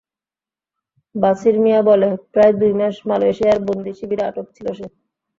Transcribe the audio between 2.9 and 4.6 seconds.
মালেশিয়ার বন্দিশিবিরে আটক